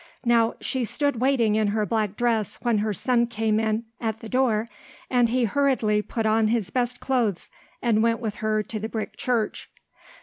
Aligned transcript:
Now 0.25 0.55
she 0.59 0.83
stood 0.83 1.17
waiting 1.21 1.53
in 1.55 1.67
her 1.67 1.85
black 1.85 2.17
dress 2.17 2.55
when 2.63 2.79
her 2.79 2.91
son 2.91 3.27
came 3.27 3.59
in 3.59 3.83
at 3.99 4.19
the 4.19 4.29
door 4.29 4.67
and 5.11 5.29
he 5.29 5.43
hurriedly 5.43 6.01
put 6.01 6.25
on 6.25 6.47
his 6.47 6.71
best 6.71 6.99
clothes 6.99 7.51
and 7.83 8.01
went 8.01 8.19
with 8.19 8.33
her 8.41 8.63
to 8.63 8.79
the 8.79 8.89
brick 8.89 9.15
church. 9.15 9.69